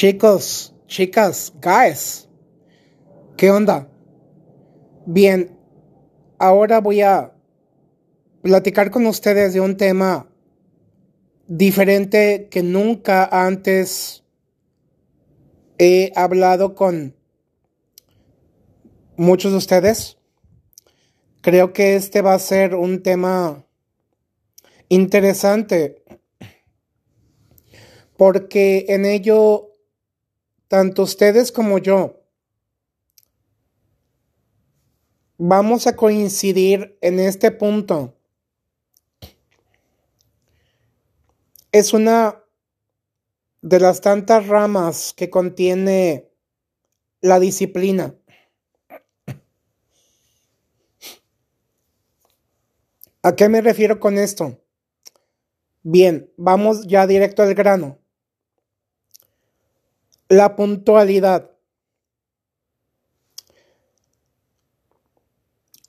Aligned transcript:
Chicos, 0.00 0.72
chicas, 0.86 1.52
guys, 1.60 2.28
¿qué 3.36 3.50
onda? 3.50 3.90
Bien, 5.06 5.58
ahora 6.38 6.80
voy 6.80 7.00
a 7.00 7.34
platicar 8.40 8.92
con 8.92 9.06
ustedes 9.06 9.54
de 9.54 9.60
un 9.60 9.76
tema 9.76 10.30
diferente 11.48 12.46
que 12.48 12.62
nunca 12.62 13.24
antes 13.24 14.22
he 15.78 16.12
hablado 16.14 16.76
con 16.76 17.16
muchos 19.16 19.50
de 19.50 19.58
ustedes. 19.58 20.16
Creo 21.40 21.72
que 21.72 21.96
este 21.96 22.22
va 22.22 22.34
a 22.34 22.38
ser 22.38 22.76
un 22.76 23.02
tema 23.02 23.66
interesante 24.88 26.04
porque 28.16 28.86
en 28.90 29.04
ello 29.04 29.67
tanto 30.68 31.02
ustedes 31.02 31.50
como 31.50 31.78
yo 31.78 32.18
vamos 35.38 35.86
a 35.86 35.96
coincidir 35.96 36.98
en 37.00 37.20
este 37.20 37.50
punto. 37.52 38.14
Es 41.70 41.94
una 41.94 42.42
de 43.62 43.80
las 43.80 44.00
tantas 44.00 44.46
ramas 44.48 45.14
que 45.16 45.30
contiene 45.30 46.28
la 47.20 47.38
disciplina. 47.38 48.14
¿A 53.22 53.34
qué 53.36 53.48
me 53.48 53.60
refiero 53.60 54.00
con 54.00 54.16
esto? 54.18 54.60
Bien, 55.82 56.32
vamos 56.36 56.86
ya 56.86 57.06
directo 57.06 57.42
al 57.42 57.54
grano. 57.54 57.98
La 60.28 60.56
puntualidad. 60.56 61.50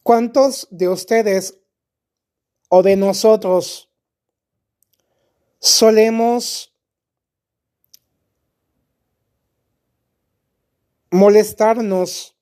¿Cuántos 0.01 0.67
de 0.71 0.87
ustedes 0.87 1.59
o 2.69 2.81
de 2.81 2.95
nosotros 2.95 3.91
solemos 5.59 6.73
molestarnos 11.11 12.35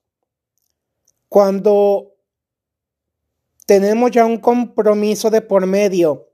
cuando 1.29 2.15
tenemos 3.65 4.11
ya 4.11 4.25
un 4.25 4.37
compromiso 4.37 5.29
de 5.29 5.41
por 5.41 5.65
medio 5.65 6.29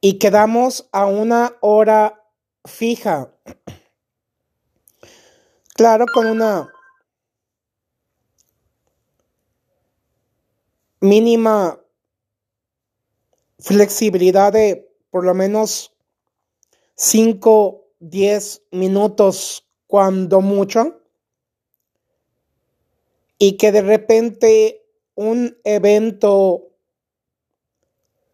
y 0.00 0.18
quedamos 0.18 0.88
a 0.92 1.06
una 1.06 1.56
hora 1.60 2.23
fija. 2.64 3.32
Claro, 5.74 6.06
con 6.12 6.26
una 6.26 6.72
mínima 11.00 11.80
flexibilidad 13.58 14.52
de 14.52 14.90
por 15.10 15.24
lo 15.24 15.34
menos 15.34 15.92
5, 16.96 17.84
10 18.00 18.62
minutos 18.70 19.66
cuando 19.86 20.40
mucho. 20.40 21.00
Y 23.38 23.56
que 23.56 23.72
de 23.72 23.82
repente 23.82 24.86
un 25.14 25.58
evento 25.64 26.68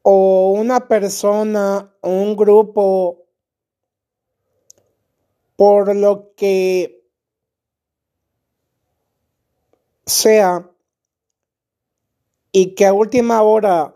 o 0.03 0.53
una 0.53 0.89
persona 0.89 1.95
o 2.01 2.11
un 2.11 2.37
grupo 2.37 3.20
por 5.61 5.95
lo 5.95 6.33
que 6.37 7.05
sea 10.07 10.71
y 12.51 12.75
que 12.75 12.87
a 12.87 12.95
última 12.95 13.43
hora 13.43 13.95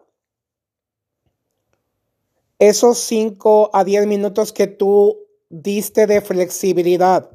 esos 2.58 2.98
5 2.98 3.70
a 3.72 3.82
10 3.82 4.06
minutos 4.06 4.52
que 4.52 4.66
tú 4.66 5.26
diste 5.48 6.06
de 6.06 6.20
flexibilidad 6.20 7.30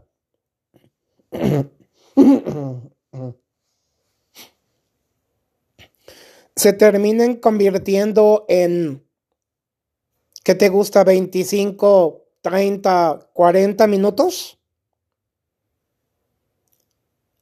se 6.55 6.73
terminen 6.73 7.37
convirtiendo 7.37 8.45
en, 8.47 9.03
¿qué 10.43 10.53
te 10.53 10.69
gusta? 10.69 11.03
25 11.03 12.28
30, 12.41 13.29
40 13.33 13.87
minutos 13.87 14.59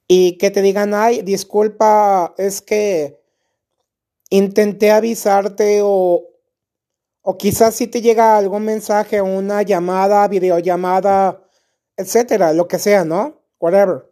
y 0.07 0.37
que 0.37 0.51
te 0.51 0.61
digan, 0.61 0.93
ay, 0.93 1.21
disculpa, 1.21 2.33
es 2.37 2.61
que 2.61 3.19
intenté 4.29 4.91
avisarte 4.91 5.81
o, 5.83 6.23
o 7.21 7.37
quizás 7.37 7.75
si 7.75 7.87
te 7.87 8.01
llega 8.01 8.37
algún 8.37 8.63
mensaje, 8.63 9.21
una 9.21 9.61
llamada, 9.63 10.27
videollamada, 10.27 11.43
etcétera, 11.97 12.53
lo 12.53 12.67
que 12.67 12.79
sea, 12.79 13.03
¿no? 13.03 13.41
Whatever. 13.59 14.11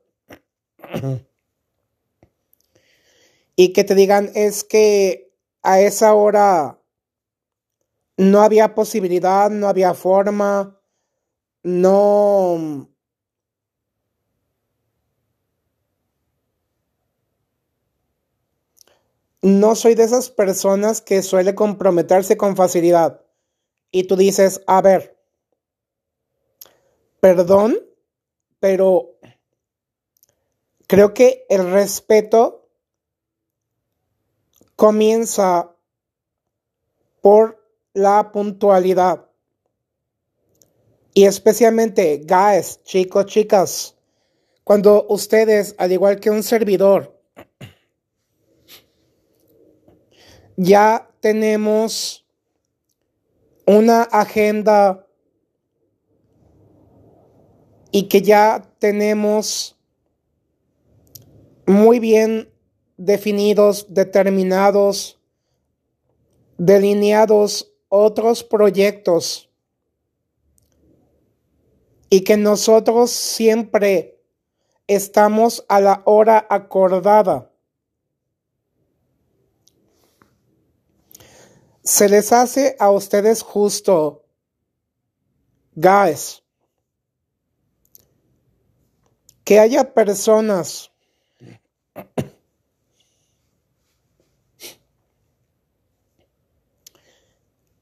y 3.56 3.73
que 3.73 3.84
te 3.84 3.96
digan, 3.96 4.31
es 4.35 4.63
que 4.63 5.31
a 5.63 5.79
esa 5.79 6.13
hora 6.13 6.79
no 8.18 8.42
había 8.42 8.76
posibilidad, 8.76 9.50
no 9.50 9.68
había 9.68 9.94
forma, 9.94 10.80
no... 11.64 12.90
No 19.42 19.76
soy 19.76 19.94
de 19.94 20.03
esas 20.03 20.31
personas 20.31 21.02
que 21.02 21.22
suele 21.22 21.53
comprometerse 21.53 22.36
con 22.36 22.56
facilidad. 22.56 23.22
Y 23.92 24.06
tú 24.06 24.16
dices, 24.16 24.64
a 24.66 24.82
ver, 24.82 25.20
perdón, 27.20 27.78
pero 28.59 29.20
creo 30.88 31.14
que 31.14 31.46
el 31.50 31.72
respeto 31.72 32.68
comienza 34.76 35.76
por 37.22 37.65
la 37.95 38.31
puntualidad. 38.31 39.25
Y 41.13 41.25
especialmente, 41.25 42.22
guys, 42.25 42.83
chicos, 42.83 43.25
chicas, 43.25 43.95
cuando 44.66 45.06
ustedes, 45.07 45.73
al 45.78 45.94
igual 45.94 46.19
que 46.19 46.29
un 46.29 46.44
servidor, 46.44 47.17
ya 50.57 51.09
tenemos 51.22 52.25
una 53.66 54.03
agenda 54.03 55.07
y 57.91 58.09
que 58.09 58.22
ya 58.22 58.69
tenemos 58.79 59.79
muy 61.66 62.00
bien 62.00 62.51
definidos, 62.97 63.88
determinados, 63.89 65.17
delineados 66.57 67.72
otros 67.90 68.44
proyectos 68.44 69.50
y 72.09 72.23
que 72.23 72.38
nosotros 72.38 73.12
siempre 73.12 74.22
estamos 74.88 75.66
a 75.68 75.79
la 75.79 76.01
hora 76.06 76.46
acordada. 76.50 77.51
Se 81.84 82.09
les 82.09 82.31
hace 82.31 82.75
a 82.79 82.90
ustedes 82.90 83.41
justo, 83.41 84.25
guys, 85.75 86.44
que 89.43 89.59
haya 89.59 89.93
personas 89.93 90.91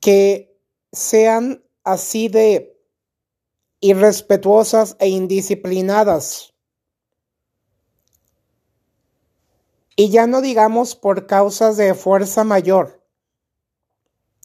que 0.03 0.59
sean 0.91 1.63
así 1.85 2.27
de 2.27 2.77
irrespetuosas 3.79 4.97
e 4.99 5.07
indisciplinadas. 5.07 6.53
Y 9.95 10.09
ya 10.09 10.27
no 10.27 10.41
digamos 10.41 10.97
por 10.97 11.25
causas 11.25 11.77
de 11.77 11.93
fuerza 11.93 12.43
mayor, 12.43 13.01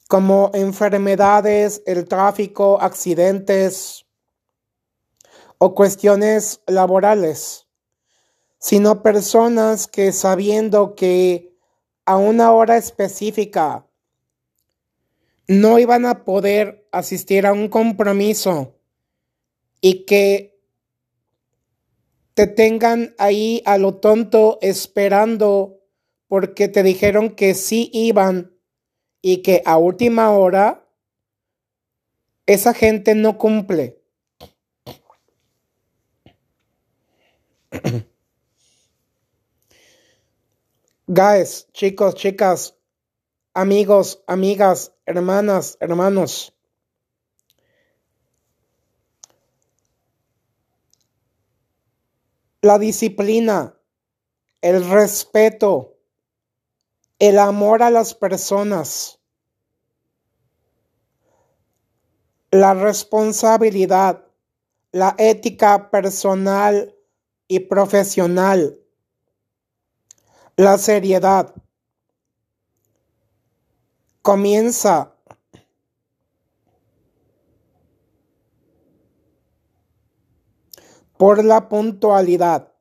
como 0.06 0.52
enfermedades, 0.55 1.82
el 1.87 2.06
tráfico, 2.06 2.81
accidentes 2.81 4.06
o 5.58 5.75
cuestiones 5.75 6.60
laborales, 6.69 7.66
sino 8.60 9.02
personas 9.02 9.88
que 9.88 10.12
sabiendo 10.12 10.94
que 10.94 11.52
a 12.05 12.16
una 12.16 12.52
hora 12.52 12.76
específica 12.76 13.88
no 15.48 15.78
iban 15.78 16.04
a 16.06 16.24
poder 16.24 16.86
asistir 16.92 17.46
a 17.46 17.52
un 17.52 17.68
compromiso 17.68 18.78
y 19.80 20.04
que 20.04 20.60
te 22.34 22.46
tengan 22.46 23.14
ahí 23.18 23.62
a 23.64 23.78
lo 23.78 23.96
tonto 23.96 24.58
esperando 24.60 25.80
porque 26.28 26.68
te 26.68 26.82
dijeron 26.82 27.34
que 27.34 27.54
sí 27.54 27.90
iban 27.92 28.52
y 29.22 29.38
que 29.38 29.62
a 29.64 29.78
última 29.78 30.30
hora 30.30 30.86
esa 32.46 32.74
gente 32.74 33.14
no 33.14 33.38
cumple. 33.38 34.02
Guys, 41.06 41.68
chicos, 41.72 42.14
chicas, 42.14 42.76
amigos, 43.54 44.22
amigas, 44.26 44.92
hermanas, 45.08 45.78
hermanos. 45.81 46.55
La 52.60 52.78
disciplina, 52.78 53.75
el 54.60 54.87
respeto, 54.90 55.96
el 57.19 57.38
amor 57.38 57.82
a 57.82 57.90
las 57.90 58.12
personas, 58.14 59.19
la 62.50 62.75
responsabilidad, 62.75 64.26
la 64.93 65.14
ética 65.16 65.90
personal 65.90 66.94
y 67.46 67.60
profesional, 67.60 68.78
la 70.56 70.76
seriedad. 70.76 71.55
Comienza 74.28 75.14
por 81.16 81.42
la 81.42 81.70
puntualidad. 81.70 82.75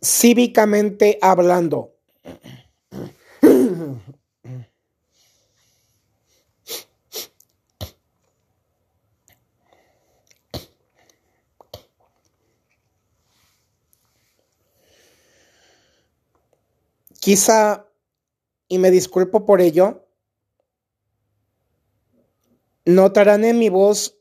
Cívicamente 0.00 1.18
hablando. 1.20 1.92
Quizá, 17.28 17.86
y 18.68 18.78
me 18.78 18.90
disculpo 18.90 19.44
por 19.44 19.60
ello, 19.60 20.08
notarán 22.86 23.44
en 23.44 23.58
mi 23.58 23.68
voz 23.68 24.18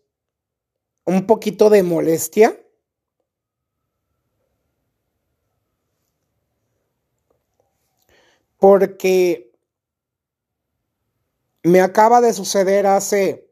un 1.06 1.26
poquito 1.26 1.70
de 1.70 1.84
molestia. 1.84 2.62
Porque 8.58 9.54
me 11.64 11.80
acaba 11.80 12.20
de 12.20 12.34
suceder 12.34 12.88
hace 12.88 13.50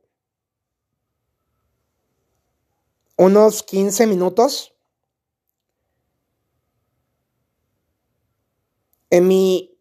unos 3.15 3.63
15 3.63 4.05
minutos 4.05 4.74
en 9.15 9.27
mi 9.27 9.77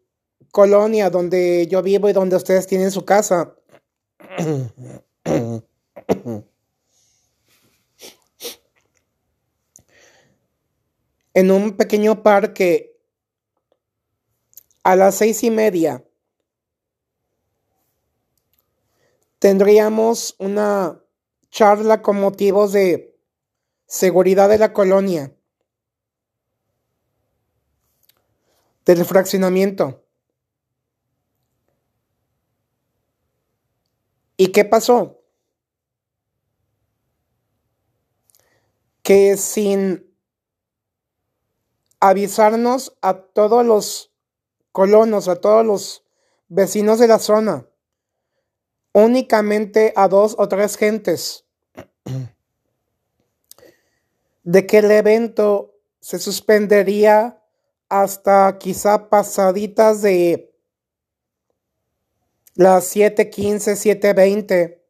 colonia 0.51 1.09
donde 1.09 1.67
yo 1.67 1.81
vivo 1.81 2.07
y 2.07 2.13
donde 2.13 2.37
ustedes 2.37 2.67
tienen 2.67 2.91
su 2.91 3.03
casa. 3.03 3.53
en 11.33 11.51
un 11.51 11.75
pequeño 11.75 12.23
parque 12.23 12.97
a 14.83 14.95
las 14.95 15.15
seis 15.15 15.43
y 15.43 15.51
media 15.51 16.05
tendríamos 19.39 20.35
una 20.39 21.03
charla 21.49 22.01
con 22.01 22.21
motivos 22.21 22.71
de 22.71 23.19
seguridad 23.85 24.47
de 24.47 24.59
la 24.59 24.71
colonia, 24.71 25.35
del 28.85 29.03
fraccionamiento. 29.03 30.05
¿Y 34.37 34.51
qué 34.51 34.65
pasó? 34.65 35.21
Que 39.01 39.37
sin 39.37 40.05
avisarnos 41.99 42.97
a 43.01 43.15
todos 43.15 43.65
los 43.65 44.11
colonos, 44.71 45.27
a 45.27 45.37
todos 45.37 45.65
los 45.65 46.03
vecinos 46.47 46.99
de 46.99 47.07
la 47.07 47.19
zona, 47.19 47.67
únicamente 48.93 49.93
a 49.95 50.07
dos 50.07 50.35
o 50.37 50.47
tres 50.47 50.77
gentes, 50.77 51.45
de 54.43 54.67
que 54.67 54.77
el 54.79 54.91
evento 54.91 55.73
se 56.01 56.19
suspendería 56.19 57.41
hasta 57.89 58.57
quizá 58.57 59.09
pasaditas 59.09 60.01
de 60.01 60.53
las 62.55 62.95
7.15, 62.95 63.75
7.20. 63.75 64.81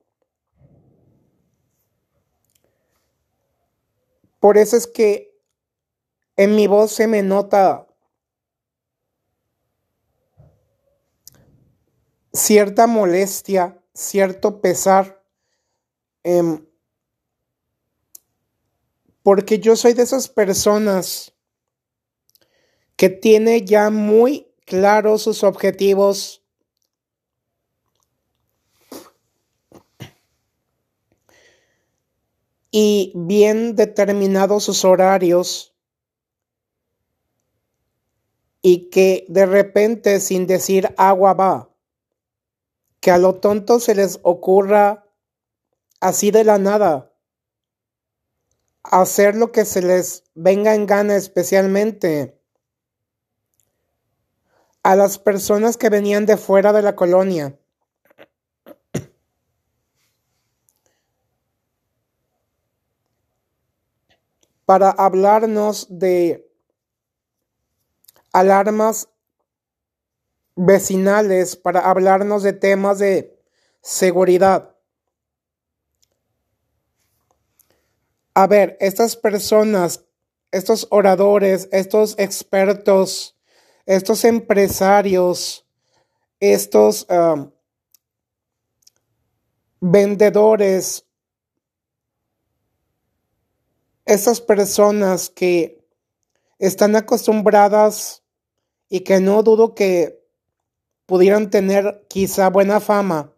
Por 4.40 4.58
eso 4.58 4.78
es 4.78 4.88
que 4.88 5.36
en 6.38 6.56
mi 6.56 6.68
voz 6.68 6.92
se 6.92 7.08
me 7.08 7.24
nota 7.24 7.88
cierta 12.34 12.86
molestia, 12.86 13.82
cierto 13.94 14.62
pesar, 14.62 15.24
em, 16.24 16.66
porque 19.24 19.60
yo 19.60 19.76
soy 19.76 19.94
de 19.94 20.04
esas 20.04 20.28
personas 20.30 21.35
que 22.96 23.10
tiene 23.10 23.66
ya 23.66 23.90
muy 23.90 24.52
claros 24.66 25.24
sus 25.24 25.44
objetivos. 25.44 26.44
Y 32.72 33.14
bien 33.16 33.76
determinados 33.76 34.66
sus 34.66 34.84
horarios. 34.84 35.74
Y 38.62 38.90
que 38.90 39.26
de 39.30 39.46
repente 39.46 40.20
sin 40.20 40.48
decir 40.48 40.94
agua 40.98 41.34
va, 41.34 41.70
que 43.00 43.12
a 43.12 43.18
lo 43.18 43.36
tonto 43.36 43.80
se 43.80 43.94
les 43.94 44.20
ocurra 44.24 45.06
así 46.00 46.32
de 46.32 46.44
la 46.44 46.58
nada 46.58 47.16
hacer 48.92 49.36
lo 49.36 49.52
que 49.52 49.66
se 49.66 49.82
les 49.82 50.24
venga 50.36 50.76
en 50.76 50.86
gana 50.86 51.16
especialmente 51.16 52.35
a 54.86 54.96
las 54.96 55.18
personas 55.18 55.78
que 55.78 55.90
venían 55.90 56.28
de 56.28 56.38
fuera 56.38 56.72
de 56.72 56.84
la 56.84 56.96
colonia. 56.96 57.58
para 64.66 64.90
hablarnos 64.90 65.86
de 65.90 66.52
alarmas 68.34 69.10
vecinales, 70.56 71.56
para 71.56 71.82
hablarnos 71.82 72.42
de 72.42 72.54
temas 72.54 72.98
de 72.98 73.40
seguridad. 73.82 74.76
A 78.34 78.48
ver, 78.48 78.76
estas 78.80 79.16
personas, 79.16 80.04
estos 80.52 80.88
oradores, 80.90 81.70
estos 81.72 82.18
expertos, 82.18 83.35
estos 83.86 84.24
empresarios, 84.26 85.66
estos 86.40 87.06
um, 87.10 87.52
vendedores, 89.80 91.06
esas 94.06 94.42
personas 94.42 95.30
que 95.30 95.86
están 96.60 96.96
acostumbradas 96.96 98.24
y 98.90 99.02
que 99.02 99.20
no 99.20 99.44
dudo 99.44 99.76
que 99.76 100.24
pudieran 101.06 101.50
tener 101.50 102.06
quizá 102.08 102.50
buena 102.50 102.80
fama, 102.80 103.34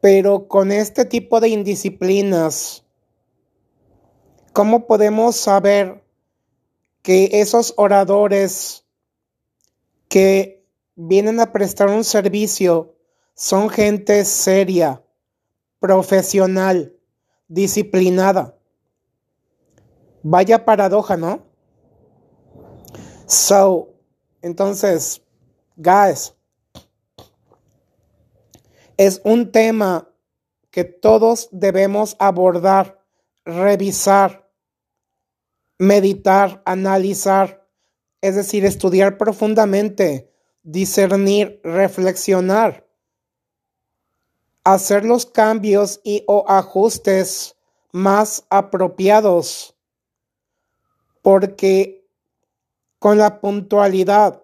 pero 0.00 0.48
con 0.48 0.72
este 0.72 1.06
tipo 1.06 1.40
de 1.40 1.48
indisciplinas, 1.48 2.84
¿cómo 4.52 4.86
podemos 4.86 5.36
saber 5.36 6.03
que 7.04 7.28
esos 7.42 7.74
oradores 7.76 8.86
que 10.08 10.66
vienen 10.96 11.38
a 11.38 11.52
prestar 11.52 11.90
un 11.90 12.02
servicio 12.02 12.96
son 13.34 13.68
gente 13.68 14.24
seria, 14.24 15.04
profesional, 15.78 16.96
disciplinada. 17.46 18.56
Vaya 20.22 20.64
paradoja, 20.64 21.18
¿no? 21.18 21.42
So, 23.26 23.92
entonces, 24.40 25.20
guys, 25.76 26.34
es 28.96 29.20
un 29.24 29.52
tema 29.52 30.08
que 30.70 30.84
todos 30.84 31.50
debemos 31.52 32.16
abordar, 32.18 32.98
revisar, 33.44 34.43
meditar, 35.78 36.62
analizar, 36.64 37.66
es 38.20 38.36
decir, 38.36 38.64
estudiar 38.64 39.18
profundamente, 39.18 40.32
discernir, 40.62 41.60
reflexionar, 41.62 42.86
hacer 44.64 45.04
los 45.04 45.26
cambios 45.26 46.00
y 46.04 46.24
o 46.26 46.44
ajustes 46.48 47.56
más 47.92 48.44
apropiados, 48.48 49.76
porque 51.22 52.06
con 52.98 53.18
la 53.18 53.40
puntualidad 53.40 54.42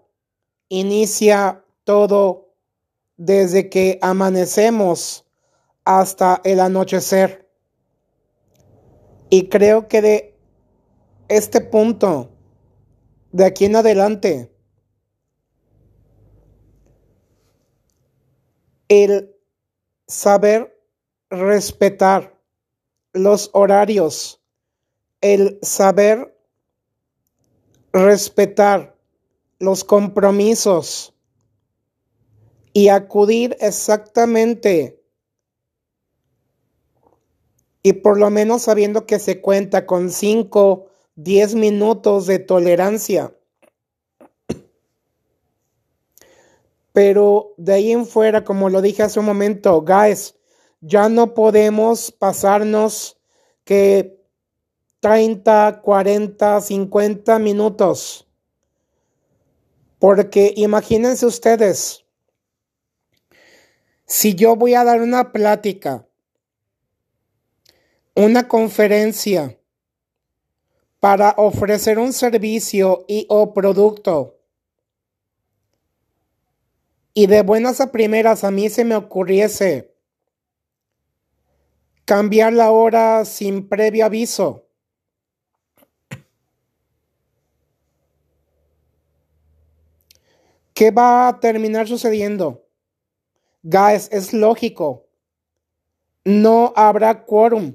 inicia 0.69 1.65
todo 1.85 2.55
desde 3.17 3.69
que 3.69 3.99
amanecemos 4.03 5.27
hasta 5.85 6.41
el 6.45 6.61
anochecer. 6.61 7.51
Y 9.29 9.49
creo 9.49 9.89
que 9.89 10.03
de 10.03 10.30
este 11.31 11.61
punto, 11.61 12.29
de 13.31 13.45
aquí 13.45 13.65
en 13.65 13.77
adelante, 13.77 14.53
el 18.89 19.33
saber 20.09 20.77
respetar 21.31 22.37
los 23.13 23.51
horarios, 23.53 24.43
el 25.21 25.61
saber 25.63 26.37
respetar 27.93 28.97
los 29.61 29.85
compromisos 29.85 31.15
y 32.73 32.89
acudir 32.89 33.57
exactamente 33.61 35.01
y 37.83 37.95
por 37.95 38.19
lo 38.19 38.31
menos 38.31 38.63
sabiendo 38.63 39.07
que 39.07 39.19
se 39.19 39.41
cuenta 39.41 39.87
con 39.87 40.11
5, 40.11 40.90
10 41.17 41.55
minutos 41.55 42.27
de 42.27 42.39
tolerancia. 42.39 43.35
Pero 46.93 47.55
de 47.57 47.73
ahí 47.75 47.93
en 47.93 48.07
fuera, 48.07 48.45
como 48.45 48.69
lo 48.69 48.83
dije 48.83 49.03
hace 49.03 49.21
un 49.21 49.27
momento, 49.27 49.83
guys, 49.83 50.35
ya 50.81 51.09
no 51.09 51.35
podemos 51.35 52.11
pasarnos 52.11 53.19
que 53.65 54.21
30, 55.01 55.81
40, 55.83 56.61
50 56.61 57.39
minutos. 57.39 58.27
Porque 59.99 60.53
imagínense 60.57 61.27
ustedes, 61.27 62.05
si 64.07 64.35
yo 64.35 64.57
voy 64.57 64.75
a 64.75 64.85
dar 64.85 65.01
una 65.03 65.33
plática 65.33 66.07
una 68.15 68.49
conferencia 68.49 69.59
para 71.01 71.35
ofrecer 71.39 71.99
un 71.99 72.13
servicio 72.13 73.05
y 73.09 73.27
o 73.31 73.53
producto. 73.55 74.39
Y 77.15 77.27
de 77.27 77.43
buenas 77.43 77.81
a 77.81 77.91
primeras 77.91 78.45
a 78.45 78.51
mí 78.51 78.69
se 78.69 78.85
me 78.85 78.95
ocurriese 78.95 79.95
cambiar 82.05 82.53
la 82.53 82.71
hora 82.71 83.25
sin 83.25 83.69
previo 83.69 84.05
aviso. 84.05 84.67
¿Qué 90.75 90.91
va 90.91 91.29
a 91.29 91.41
terminar 91.41 91.89
sucediendo? 91.89 92.67
Guys, 93.63 94.09
es 94.13 94.33
lógico. 94.33 95.07
No 96.25 96.73
habrá 96.77 97.25
quórum 97.25 97.75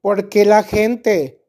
porque 0.00 0.44
la 0.44 0.62
gente 0.62 1.41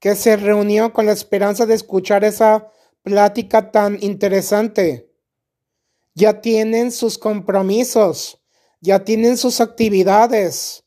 que 0.00 0.16
se 0.16 0.36
reunió 0.36 0.92
con 0.92 1.06
la 1.06 1.12
esperanza 1.12 1.66
de 1.66 1.74
escuchar 1.74 2.24
esa 2.24 2.68
plática 3.02 3.70
tan 3.70 4.02
interesante 4.02 5.08
ya 6.14 6.40
tienen 6.40 6.90
sus 6.90 7.16
compromisos, 7.18 8.42
ya 8.80 9.04
tienen 9.04 9.36
sus 9.36 9.60
actividades 9.60 10.84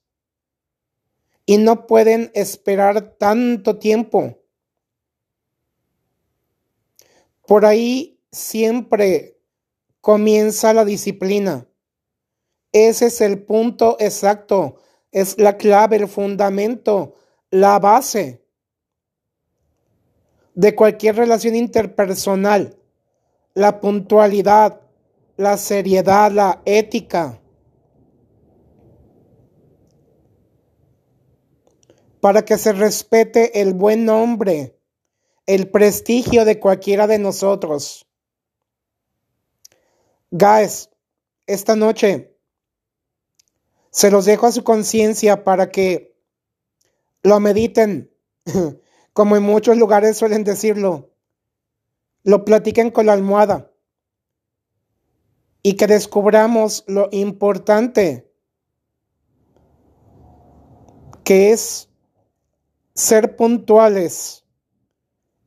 y 1.46 1.58
no 1.58 1.88
pueden 1.88 2.29
esperar 2.34 3.15
tanto 3.17 3.79
tiempo. 3.79 4.38
Por 7.48 7.65
ahí 7.65 8.20
siempre 8.32 9.39
comienza 10.01 10.74
la 10.74 10.86
disciplina. 10.86 11.67
Ese 12.72 13.05
es 13.05 13.22
el 13.22 13.43
punto 13.43 13.96
exacto 14.00 14.79
es 15.13 15.38
la 15.38 15.58
clave, 15.58 15.98
el 15.98 16.08
fundamento, 16.08 17.15
la 17.51 17.79
base 17.79 18.42
de 20.55 20.75
cualquier 20.75 21.15
relación 21.15 21.55
interpersonal. 21.55 22.77
La 23.53 23.79
puntualidad, 23.79 24.81
la 25.38 25.57
seriedad, 25.57 26.31
la 26.31 26.62
ética. 26.65 27.39
Para 32.19 32.45
que 32.45 32.57
se 32.57 32.74
respete 32.74 33.62
el 33.62 33.74
buen 33.74 34.05
nombre, 34.05 34.79
el 35.45 35.69
prestigio 35.69 36.45
de 36.45 36.60
cualquiera 36.60 37.05
de 37.07 37.19
nosotros. 37.19 38.07
Guys, 40.31 40.89
esta 41.45 41.75
noche 41.75 42.36
se 43.91 44.10
los 44.10 44.25
dejo 44.25 44.48
a 44.48 44.51
su 44.51 44.63
conciencia 44.63 45.43
para 45.43 45.69
que 45.69 46.15
lo 47.22 47.39
mediten, 47.39 48.12
como 49.13 49.36
en 49.36 49.43
muchos 49.43 49.77
lugares 49.77 50.17
suelen 50.17 50.43
decirlo. 50.43 51.12
Lo 52.24 52.46
platiquen 52.46 52.91
con 52.91 53.05
la 53.05 53.13
almohada 53.13 53.72
y 55.62 55.75
que 55.75 55.88
descubramos 55.88 56.84
lo 56.88 57.10
importante 57.12 58.29
que 61.24 61.51
es 61.51 61.89
ser 62.96 63.36
puntuales 63.36 64.46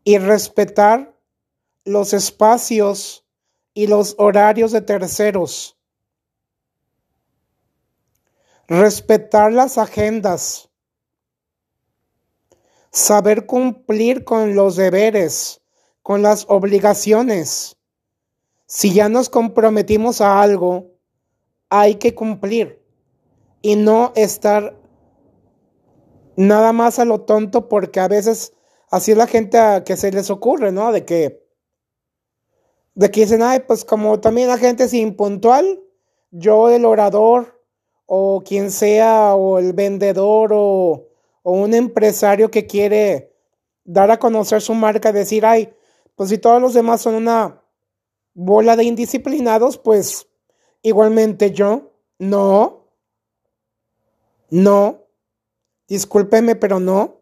y 0.04 0.18
respetar 0.18 1.14
los 1.84 2.12
espacios 2.14 3.26
y 3.74 3.88
los 3.88 4.14
horarios 4.18 4.72
de 4.72 4.80
terceros 4.80 5.76
respetar 8.68 9.52
las 9.52 9.78
agendas, 9.78 10.70
saber 12.96 13.44
cumplir 13.44 14.24
con 14.24 14.54
los 14.54 14.74
deberes, 14.74 15.60
con 16.02 16.22
las 16.22 16.46
obligaciones. 16.48 17.76
Si 18.64 18.94
ya 18.94 19.10
nos 19.10 19.28
comprometimos 19.28 20.22
a 20.22 20.40
algo, 20.40 20.94
hay 21.68 21.96
que 21.96 22.14
cumplir 22.14 22.82
y 23.60 23.76
no 23.76 24.12
estar 24.16 24.80
nada 26.36 26.72
más 26.72 26.98
a 26.98 27.04
lo 27.04 27.20
tonto 27.20 27.68
porque 27.68 28.00
a 28.00 28.08
veces 28.08 28.54
así 28.90 29.12
es 29.12 29.18
la 29.18 29.26
gente 29.26 29.58
que 29.84 29.98
se 29.98 30.10
les 30.10 30.30
ocurre, 30.30 30.72
¿no? 30.72 30.90
De 30.90 31.04
que 31.04 31.44
de 32.94 33.10
que 33.10 33.20
dicen, 33.20 33.42
ay, 33.42 33.60
pues 33.66 33.84
como 33.84 34.20
también 34.20 34.48
la 34.48 34.56
gente 34.56 34.84
es 34.84 34.94
impuntual, 34.94 35.82
yo 36.30 36.70
el 36.70 36.86
orador 36.86 37.62
o 38.06 38.42
quien 38.42 38.70
sea, 38.70 39.34
o 39.34 39.58
el 39.58 39.74
vendedor, 39.74 40.52
o, 40.54 41.05
o 41.48 41.52
un 41.52 41.74
empresario 41.74 42.50
que 42.50 42.66
quiere 42.66 43.32
dar 43.84 44.10
a 44.10 44.18
conocer 44.18 44.60
su 44.60 44.74
marca, 44.74 45.12
decir, 45.12 45.46
ay, 45.46 45.72
pues 46.16 46.30
si 46.30 46.38
todos 46.38 46.60
los 46.60 46.74
demás 46.74 47.00
son 47.00 47.14
una 47.14 47.62
bola 48.34 48.74
de 48.74 48.82
indisciplinados, 48.82 49.78
pues 49.78 50.26
igualmente 50.82 51.52
yo, 51.52 51.92
no, 52.18 52.90
no, 54.50 55.06
discúlpeme, 55.86 56.56
pero 56.56 56.80
no. 56.80 57.20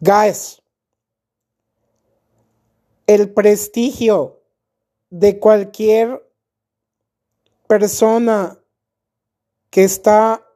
Guys, 0.00 0.60
el 3.06 3.32
prestigio 3.32 4.42
de 5.08 5.38
cualquier 5.38 6.30
persona 7.66 8.62
que 9.70 9.84
está 9.84 10.46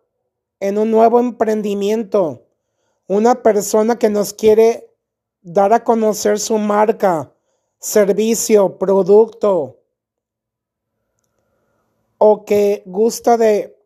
en 0.60 0.78
un 0.78 0.90
nuevo 0.90 1.20
emprendimiento, 1.20 2.46
una 3.06 3.42
persona 3.42 3.98
que 3.98 4.10
nos 4.10 4.32
quiere 4.32 4.90
dar 5.40 5.72
a 5.72 5.84
conocer 5.84 6.38
su 6.38 6.58
marca, 6.58 7.32
servicio, 7.78 8.78
producto. 8.78 9.78
o 12.18 12.44
que 12.44 12.82
gusta 12.84 13.36
de 13.36 13.78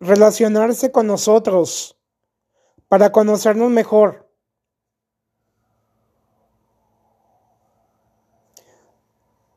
relacionarse 0.00 0.90
con 0.90 1.06
nosotros 1.06 1.96
para 2.88 3.12
conocernos 3.12 3.70
mejor. 3.70 4.28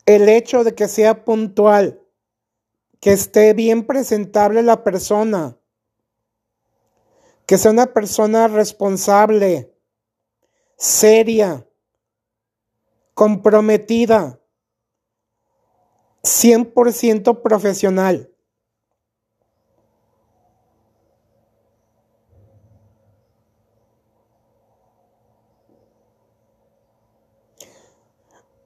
El 0.06 0.30
hecho 0.30 0.64
de 0.64 0.74
que 0.74 0.88
sea 0.88 1.24
puntual, 1.26 2.02
que 3.00 3.12
esté 3.12 3.54
bien 3.54 3.86
presentable 3.86 4.64
la 4.64 4.84
persona, 4.84 5.59
que 7.50 7.58
sea 7.58 7.72
una 7.72 7.88
persona 7.88 8.48
responsable, 8.48 9.76
seria, 10.78 11.68
comprometida, 13.16 14.40
100% 16.22 17.42
profesional. 17.42 18.32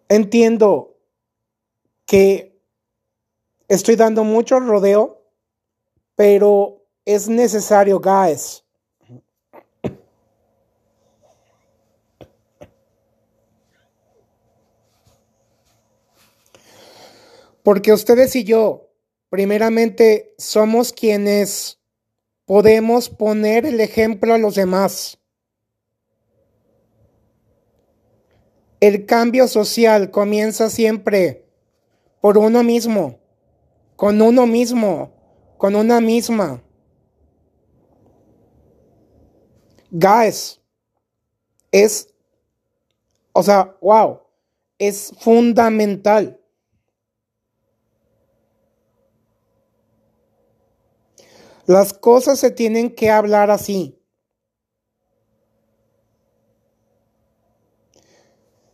Entiendo 0.09 0.97
que 2.05 2.61
estoy 3.69 3.95
dando 3.95 4.25
mucho 4.25 4.59
rodeo, 4.59 5.25
pero 6.15 6.85
es 7.05 7.29
necesario, 7.29 8.01
guys. 8.01 8.62
Porque 17.63 17.93
ustedes 17.93 18.36
y 18.36 18.43
yo, 18.43 18.91
primeramente, 19.29 20.36
somos 20.38 20.91
quienes 20.91 21.79
podemos 22.46 23.10
poner 23.10 23.65
el 23.65 23.79
ejemplo 23.79 24.34
a 24.34 24.38
los 24.38 24.55
demás. 24.55 25.17
El 28.82 29.05
cambio 29.05 29.48
social 29.48 30.12
comienza 30.12 30.70
siempre 30.70 31.46
por 32.20 32.38
uno 32.38 32.63
mismo, 32.63 33.20
con 33.96 34.22
uno 34.22 34.46
mismo, 34.46 35.13
con 35.58 35.75
una 35.75 36.01
misma. 36.01 36.62
Guys, 39.89 40.60
es, 41.72 42.13
o 43.32 43.41
sea, 43.41 43.77
wow, 43.79 44.20
es 44.77 45.13
fundamental. 45.20 46.42
Las 51.65 51.93
cosas 51.93 52.39
se 52.39 52.51
tienen 52.51 52.93
que 52.93 53.10
hablar 53.10 53.50
así. 53.50 54.00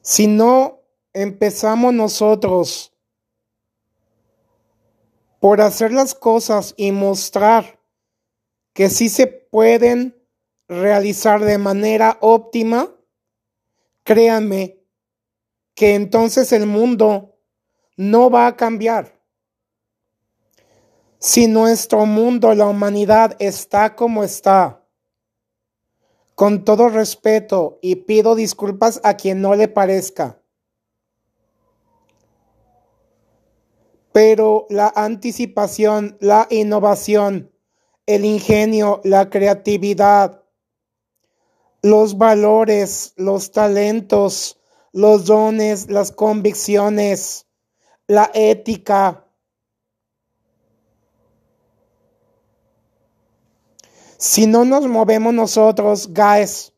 Si 0.02 0.26
no 0.26 0.82
empezamos 1.14 1.94
nosotros 1.94 2.96
por 5.40 5.62
hacer 5.62 5.92
las 5.92 6.16
cosas 6.16 6.74
y 6.78 6.92
mostrar 6.92 7.80
que 8.74 8.90
sí 8.90 9.10
se 9.10 9.28
pueden 9.28 10.16
realizar 10.68 11.44
de 11.44 11.58
manera 11.58 12.18
óptima, 12.22 12.96
créanme 14.04 14.80
que 15.76 15.94
entonces 15.96 16.52
el 16.54 16.66
mundo 16.66 17.38
no 17.96 18.30
va 18.30 18.48
a 18.48 18.56
cambiar. 18.56 19.19
Si 21.22 21.48
nuestro 21.48 22.06
mundo, 22.06 22.56
la 22.56 22.66
humanidad 22.66 23.36
está 23.40 23.94
como 23.98 24.24
está, 24.24 24.88
con 26.34 26.64
todo 26.64 26.88
respeto 26.88 27.78
y 27.82 27.98
pido 27.98 28.36
disculpas 28.36 29.02
a 29.04 29.16
quien 29.16 29.42
no 29.42 29.54
le 29.56 29.68
parezca, 29.68 30.42
pero 34.14 34.66
la 34.70 34.94
anticipación, 34.96 36.18
la 36.22 36.48
innovación, 36.50 37.52
el 38.06 38.24
ingenio, 38.24 39.02
la 39.04 39.30
creatividad, 39.30 40.46
los 41.82 42.18
valores, 42.18 43.14
los 43.18 43.52
talentos, 43.52 44.58
los 44.94 45.26
dones, 45.26 45.90
las 45.90 46.14
convicciones, 46.14 47.46
la 48.08 48.32
ética, 48.34 49.29
Si 54.20 54.48
no 54.48 54.66
nos 54.66 54.86
movemos 54.86 55.34
nosotros, 55.34 56.14
guys, 56.14 56.74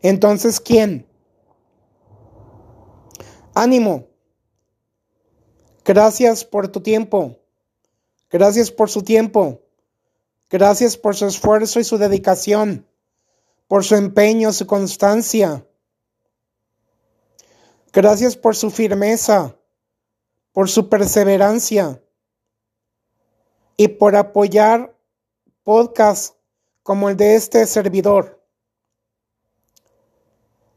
entonces 0.00 0.58
¿quién? 0.58 1.06
Ánimo. 3.54 4.06
Gracias 5.84 6.42
por 6.42 6.68
tu 6.68 6.80
tiempo. 6.80 7.36
Gracias 8.30 8.70
por 8.70 8.88
su 8.88 9.02
tiempo. 9.02 9.60
Gracias 10.48 10.96
por 10.96 11.14
su 11.14 11.26
esfuerzo 11.26 11.78
y 11.78 11.84
su 11.84 11.98
dedicación, 11.98 12.88
por 13.68 13.84
su 13.84 13.94
empeño, 13.94 14.54
su 14.54 14.66
constancia. 14.66 15.66
Gracias 17.92 18.34
por 18.34 18.56
su 18.56 18.70
firmeza, 18.70 19.56
por 20.52 20.70
su 20.70 20.88
perseverancia 20.88 22.02
y 23.76 23.88
por 23.88 24.16
apoyar 24.16 24.93
podcast 25.64 26.36
como 26.82 27.08
el 27.08 27.16
de 27.16 27.34
este 27.34 27.66
servidor. 27.66 28.40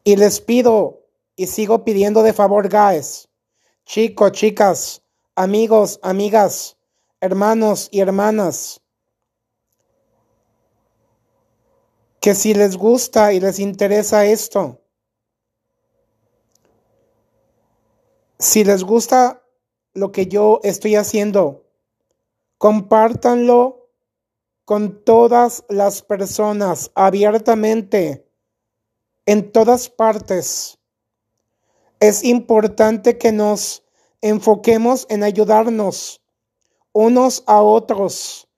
Y 0.04 0.16
les 0.16 0.40
pido 0.40 1.04
y 1.36 1.48
sigo 1.48 1.84
pidiendo 1.84 2.24
de 2.24 2.34
favor, 2.34 2.70
guys, 2.70 3.28
chicos, 3.86 4.32
chicas, 4.32 5.02
amigos, 5.36 6.00
amigas, 6.02 6.78
hermanos 7.20 7.90
y 7.92 8.00
hermanas, 8.00 8.82
que 12.22 12.34
si 12.34 12.54
les 12.54 12.78
gusta 12.78 13.34
y 13.34 13.40
les 13.42 13.60
interesa 13.60 14.26
esto, 14.26 14.82
si 18.40 18.64
les 18.64 18.84
gusta 18.84 19.44
lo 19.94 20.12
que 20.12 20.28
yo 20.28 20.62
estoy 20.64 20.96
haciendo, 20.96 21.66
compártanlo 22.58 23.77
con 24.68 25.02
todas 25.06 25.64
las 25.70 26.02
personas 26.02 26.92
abiertamente, 26.94 28.30
en 29.26 29.54
todas 29.54 29.88
partes. 29.88 30.78
Es 32.02 32.22
importante 32.26 33.18
que 33.18 33.32
nos 33.32 33.86
enfoquemos 34.20 35.08
en 35.10 35.24
ayudarnos 35.24 36.22
unos 36.92 37.46
a 37.48 37.62
otros, 37.62 38.50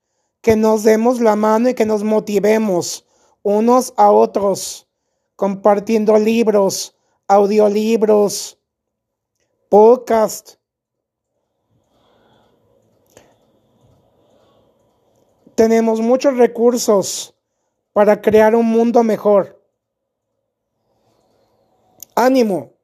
que 0.41 0.55
nos 0.55 0.81
demos 0.81 1.21
la 1.21 1.35
mano 1.35 1.69
y 1.69 1.75
que 1.75 1.85
nos 1.85 2.03
motivemos 2.03 3.05
unos 3.43 3.93
a 3.95 4.11
otros, 4.11 4.87
compartiendo 5.35 6.17
libros, 6.17 6.95
audiolibros, 7.27 8.57
podcast, 9.69 10.55
Tenemos 15.59 15.99
muchos 15.99 16.37
recursos 16.37 17.35
para 17.91 18.21
crear 18.21 18.55
un 18.55 18.65
mundo 18.65 19.03
mejor. 19.03 19.61
Ánimo. 22.15 22.78